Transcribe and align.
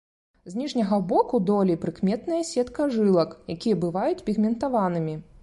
З 0.51 0.59
ніжняга 0.61 0.97
боку 1.11 1.41
долей 1.49 1.77
прыкметная 1.83 2.41
сетка 2.53 2.89
жылак, 2.97 3.37
якія 3.57 3.81
бываюць 3.87 4.25
пігментаванымі. 4.33 5.15